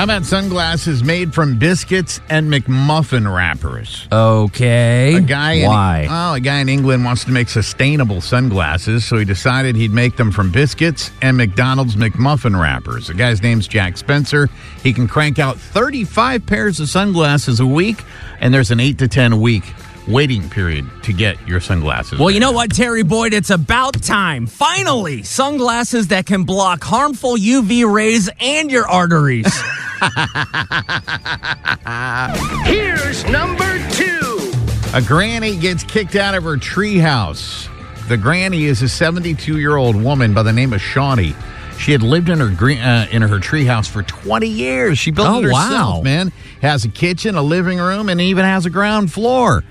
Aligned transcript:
How 0.00 0.04
about 0.04 0.24
sunglasses 0.24 1.04
made 1.04 1.34
from 1.34 1.58
biscuits 1.58 2.22
and 2.30 2.50
McMuffin 2.50 3.30
wrappers? 3.30 4.08
Okay. 4.10 5.16
A 5.16 5.20
guy 5.20 5.52
in, 5.52 5.66
Why? 5.66 6.06
oh, 6.08 6.32
a 6.36 6.40
guy 6.40 6.60
in 6.60 6.70
England 6.70 7.04
wants 7.04 7.26
to 7.26 7.32
make 7.32 7.50
sustainable 7.50 8.22
sunglasses, 8.22 9.04
so 9.04 9.18
he 9.18 9.26
decided 9.26 9.76
he'd 9.76 9.92
make 9.92 10.16
them 10.16 10.32
from 10.32 10.50
biscuits 10.50 11.10
and 11.20 11.36
McDonald's 11.36 11.96
McMuffin 11.96 12.58
wrappers. 12.58 13.08
The 13.08 13.12
guy's 13.12 13.42
name's 13.42 13.68
Jack 13.68 13.98
Spencer. 13.98 14.48
He 14.82 14.94
can 14.94 15.06
crank 15.06 15.38
out 15.38 15.58
35 15.58 16.46
pairs 16.46 16.80
of 16.80 16.88
sunglasses 16.88 17.60
a 17.60 17.66
week, 17.66 18.02
and 18.40 18.54
there's 18.54 18.70
an 18.70 18.80
8 18.80 18.96
to 19.00 19.06
10 19.06 19.38
week 19.38 19.64
waiting 20.08 20.48
period 20.48 20.88
to 21.02 21.12
get 21.12 21.36
your 21.46 21.60
sunglasses. 21.60 22.18
well, 22.18 22.30
you 22.30 22.40
know 22.40 22.52
what, 22.52 22.74
Terry 22.74 23.02
Boyd? 23.02 23.34
It's 23.34 23.50
about 23.50 24.00
time. 24.02 24.46
Finally, 24.46 25.24
sunglasses 25.24 26.08
that 26.08 26.24
can 26.24 26.44
block 26.44 26.82
harmful 26.82 27.36
UV 27.36 27.84
rays 27.92 28.30
and 28.40 28.70
your 28.70 28.88
arteries. 28.88 29.46
Here's 32.64 33.24
number 33.26 33.78
two. 33.90 34.52
A 34.94 35.02
granny 35.02 35.56
gets 35.56 35.84
kicked 35.84 36.16
out 36.16 36.34
of 36.34 36.44
her 36.44 36.56
treehouse. 36.56 37.68
The 38.08 38.16
granny 38.16 38.64
is 38.64 38.82
a 38.82 38.88
72 38.88 39.58
year 39.58 39.76
old 39.76 39.96
woman 39.96 40.34
by 40.34 40.42
the 40.42 40.52
name 40.52 40.72
of 40.72 40.80
Shawnee. 40.80 41.34
She 41.78 41.92
had 41.92 42.02
lived 42.02 42.28
in 42.28 42.40
her 42.40 42.50
green, 42.50 42.78
uh, 42.78 43.06
in 43.10 43.22
her 43.22 43.38
treehouse 43.38 43.88
for 43.88 44.02
20 44.02 44.46
years. 44.46 44.98
She 44.98 45.10
built 45.10 45.28
Oh, 45.28 45.38
it 45.38 45.44
herself, 45.44 45.96
wow. 45.98 46.02
man. 46.02 46.32
Has 46.60 46.84
a 46.84 46.88
kitchen, 46.88 47.36
a 47.36 47.42
living 47.42 47.78
room, 47.78 48.08
and 48.10 48.20
even 48.20 48.44
has 48.44 48.66
a 48.66 48.70
ground 48.70 49.10
floor. 49.12 49.64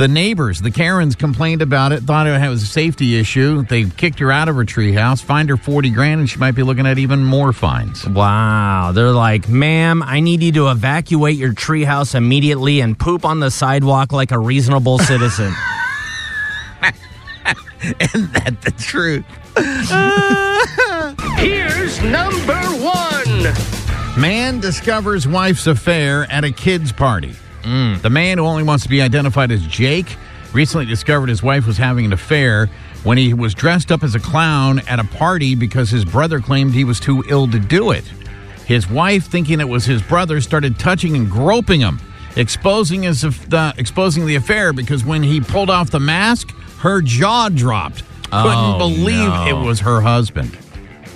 The 0.00 0.08
neighbors, 0.08 0.62
the 0.62 0.70
Karens, 0.70 1.14
complained 1.14 1.60
about 1.60 1.92
it, 1.92 2.04
thought 2.04 2.26
it 2.26 2.48
was 2.48 2.62
a 2.62 2.66
safety 2.66 3.18
issue. 3.18 3.66
They 3.66 3.84
kicked 3.84 4.18
her 4.20 4.32
out 4.32 4.48
of 4.48 4.56
her 4.56 4.64
treehouse, 4.64 5.22
fined 5.22 5.50
her 5.50 5.58
40 5.58 5.90
grand, 5.90 6.20
and 6.20 6.30
she 6.30 6.38
might 6.38 6.54
be 6.54 6.62
looking 6.62 6.86
at 6.86 6.96
even 6.96 7.22
more 7.22 7.52
fines. 7.52 8.06
wow. 8.06 8.92
They're 8.94 9.10
like, 9.10 9.46
ma'am, 9.50 10.02
I 10.02 10.20
need 10.20 10.42
you 10.42 10.52
to 10.52 10.70
evacuate 10.70 11.36
your 11.36 11.52
treehouse 11.52 12.14
immediately 12.14 12.80
and 12.80 12.98
poop 12.98 13.26
on 13.26 13.40
the 13.40 13.50
sidewalk 13.50 14.10
like 14.10 14.30
a 14.32 14.38
reasonable 14.38 14.98
citizen. 15.00 15.52
Isn't 18.00 18.32
that 18.32 18.56
the 18.62 18.70
truth? 18.78 19.26
Here's 21.38 22.00
number 22.00 22.58
one. 22.82 23.52
Man 24.18 24.60
discovers 24.60 25.28
wife's 25.28 25.66
affair 25.66 26.24
at 26.30 26.44
a 26.44 26.52
kid's 26.52 26.90
party. 26.90 27.34
Mm. 27.62 28.00
The 28.02 28.10
man 28.10 28.38
who 28.38 28.44
only 28.44 28.62
wants 28.62 28.82
to 28.84 28.88
be 28.88 29.02
identified 29.02 29.50
as 29.50 29.66
Jake 29.66 30.16
recently 30.52 30.86
discovered 30.86 31.28
his 31.28 31.42
wife 31.42 31.66
was 31.66 31.76
having 31.76 32.04
an 32.04 32.12
affair 32.12 32.66
when 33.04 33.16
he 33.18 33.32
was 33.34 33.54
dressed 33.54 33.90
up 33.92 34.02
as 34.02 34.14
a 34.14 34.20
clown 34.20 34.80
at 34.88 34.98
a 34.98 35.04
party 35.04 35.54
because 35.54 35.90
his 35.90 36.04
brother 36.04 36.40
claimed 36.40 36.74
he 36.74 36.84
was 36.84 36.98
too 37.00 37.22
ill 37.28 37.46
to 37.48 37.58
do 37.58 37.90
it. 37.92 38.04
His 38.66 38.88
wife, 38.88 39.26
thinking 39.26 39.60
it 39.60 39.68
was 39.68 39.84
his 39.84 40.00
brother, 40.02 40.40
started 40.40 40.78
touching 40.78 41.16
and 41.16 41.30
groping 41.30 41.80
him, 41.80 42.00
exposing 42.36 43.02
his 43.04 43.22
the 43.22 43.74
exposing 43.78 44.26
the 44.26 44.36
affair 44.36 44.72
because 44.72 45.04
when 45.04 45.22
he 45.22 45.40
pulled 45.40 45.70
off 45.70 45.90
the 45.90 46.00
mask, 46.00 46.50
her 46.80 47.00
jaw 47.02 47.48
dropped. 47.48 48.02
Couldn't 48.24 48.32
Oh, 48.56 48.78
believe 48.78 49.28
no. 49.28 49.46
it 49.48 49.54
was 49.66 49.80
her 49.80 50.00
husband. 50.00 50.56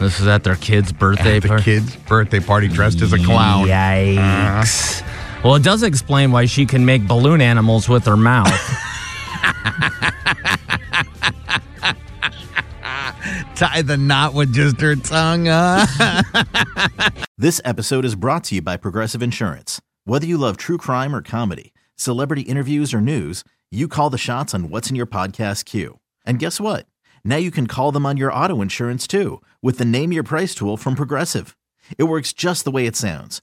this 0.01 0.19
is 0.19 0.27
at 0.27 0.43
their 0.43 0.57
kid's 0.57 0.93
birthday 0.93 1.37
At 1.37 1.43
the 1.43 1.49
party. 1.49 1.63
kid's 1.65 1.95
birthday 1.95 2.41
party 2.41 2.67
dressed 2.67 3.01
as 3.03 3.13
a 3.13 3.19
clown. 3.19 3.69
Yikes. 3.69 5.03
Well, 5.45 5.57
it 5.57 5.63
does 5.63 5.83
explain 5.83 6.33
why 6.33 6.47
she 6.47 6.65
can 6.65 6.87
make 6.87 7.07
balloon 7.07 7.43
animals 7.43 7.87
with 7.87 8.07
her 8.07 8.17
mouth. 8.17 8.49
Tie 13.55 13.83
the 13.83 13.99
knot 13.99 14.33
with 14.33 14.55
just 14.55 14.81
her 14.81 14.97
tongue. 14.97 15.49
Uh. 15.49 15.87
This 17.37 17.61
episode 17.65 18.05
is 18.05 18.15
brought 18.15 18.45
to 18.45 18.55
you 18.55 18.63
by 18.63 18.77
Progressive 18.77 19.21
Insurance. 19.21 19.83
Whether 20.05 20.25
you 20.25 20.39
love 20.39 20.57
true 20.57 20.79
crime 20.79 21.15
or 21.15 21.21
comedy, 21.21 21.73
celebrity 21.97 22.43
interviews 22.43 22.95
or 22.95 23.01
news, 23.01 23.43
you 23.73 23.89
call 23.89 24.09
the 24.09 24.17
shots 24.17 24.55
on 24.55 24.71
what's 24.71 24.89
in 24.89 24.95
your 24.95 25.05
podcast 25.05 25.65
queue. 25.65 25.99
And 26.25 26.39
guess 26.39 26.61
what? 26.61 26.87
Now 27.25 27.37
you 27.37 27.51
can 27.51 27.67
call 27.67 27.91
them 27.91 28.07
on 28.07 28.17
your 28.17 28.33
auto 28.33 28.63
insurance 28.63 29.07
too 29.09 29.43
with 29.61 29.79
the 29.79 29.85
Name 29.85 30.13
Your 30.13 30.23
Price 30.23 30.55
tool 30.55 30.77
from 30.77 30.95
Progressive. 30.95 31.57
It 31.99 32.05
works 32.05 32.33
just 32.33 32.65
the 32.65 32.71
way 32.71 32.87
it 32.87 32.95
sounds. 32.97 33.43